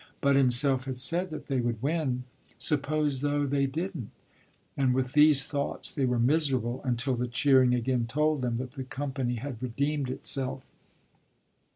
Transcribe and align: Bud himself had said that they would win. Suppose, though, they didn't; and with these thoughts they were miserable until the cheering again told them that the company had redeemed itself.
Bud 0.19 0.35
himself 0.35 0.85
had 0.85 0.97
said 0.97 1.29
that 1.29 1.45
they 1.45 1.59
would 1.61 1.79
win. 1.79 2.23
Suppose, 2.57 3.21
though, 3.21 3.45
they 3.45 3.67
didn't; 3.67 4.09
and 4.75 4.95
with 4.95 5.13
these 5.13 5.45
thoughts 5.45 5.93
they 5.93 6.05
were 6.05 6.17
miserable 6.17 6.81
until 6.83 7.13
the 7.13 7.27
cheering 7.27 7.75
again 7.75 8.07
told 8.07 8.41
them 8.41 8.57
that 8.57 8.71
the 8.71 8.83
company 8.83 9.35
had 9.35 9.61
redeemed 9.61 10.09
itself. 10.09 10.63